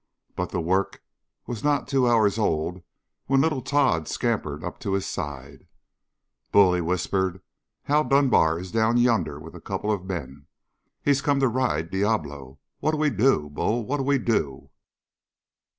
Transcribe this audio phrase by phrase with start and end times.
[0.35, 1.03] But the work
[1.45, 2.81] was not two hours old
[3.27, 5.67] when little Tod scampered up to his side.
[6.51, 7.39] "Bull," he whispered,
[7.83, 10.47] "Hal Dunbar is down yonder with a couple of men.
[11.03, 12.57] He's come to ride Diablo.
[12.79, 13.85] What'll we do, Bull?
[13.85, 14.71] What'll we do?"